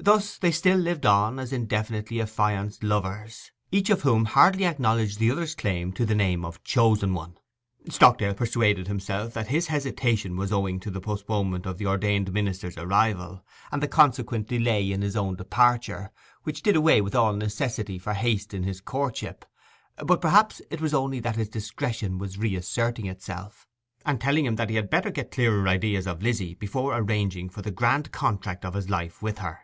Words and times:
Thus 0.00 0.38
they 0.38 0.52
still 0.52 0.78
lived 0.78 1.04
on 1.06 1.40
as 1.40 1.52
indefinitely 1.52 2.22
affianced 2.22 2.84
lovers, 2.84 3.50
each 3.72 3.90
of 3.90 4.02
whom 4.02 4.26
hardly 4.26 4.64
acknowledged 4.64 5.18
the 5.18 5.28
other's 5.32 5.56
claim 5.56 5.92
to 5.94 6.06
the 6.06 6.14
name 6.14 6.44
of 6.44 6.62
chosen 6.62 7.14
one. 7.14 7.36
Stockdale 7.88 8.32
persuaded 8.32 8.86
himself 8.86 9.34
that 9.34 9.48
his 9.48 9.66
hesitation 9.66 10.36
was 10.36 10.52
owing 10.52 10.78
to 10.80 10.90
the 10.92 11.00
postponement 11.00 11.66
of 11.66 11.78
the 11.78 11.86
ordained 11.86 12.32
minister's 12.32 12.78
arrival, 12.78 13.44
and 13.72 13.82
the 13.82 13.88
consequent 13.88 14.46
delay 14.46 14.92
in 14.92 15.02
his 15.02 15.16
own 15.16 15.34
departure, 15.34 16.12
which 16.44 16.62
did 16.62 16.76
away 16.76 17.00
with 17.00 17.16
all 17.16 17.32
necessity 17.32 17.98
for 17.98 18.14
haste 18.14 18.54
in 18.54 18.62
his 18.62 18.80
courtship; 18.80 19.44
but 20.04 20.20
perhaps 20.20 20.62
it 20.70 20.80
was 20.80 20.94
only 20.94 21.18
that 21.18 21.34
his 21.34 21.48
discretion 21.48 22.18
was 22.18 22.38
reasserting 22.38 23.06
itself, 23.06 23.66
and 24.06 24.20
telling 24.20 24.44
him 24.46 24.54
that 24.54 24.70
he 24.70 24.76
had 24.76 24.90
better 24.90 25.10
get 25.10 25.32
clearer 25.32 25.66
ideas 25.66 26.06
of 26.06 26.22
Lizzy 26.22 26.54
before 26.54 26.96
arranging 26.96 27.48
for 27.48 27.62
the 27.62 27.72
grand 27.72 28.12
contract 28.12 28.64
of 28.64 28.74
his 28.74 28.88
life 28.88 29.20
with 29.20 29.38
her. 29.38 29.62